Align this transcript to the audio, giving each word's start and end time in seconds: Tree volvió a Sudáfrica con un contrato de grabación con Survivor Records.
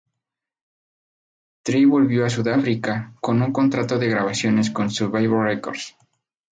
Tree 1.63 1.85
volvió 1.85 2.25
a 2.25 2.29
Sudáfrica 2.31 3.13
con 3.21 3.39
un 3.43 3.51
contrato 3.53 3.99
de 3.99 4.07
grabación 4.07 4.59
con 4.73 4.89
Survivor 4.89 5.45
Records. 5.45 5.95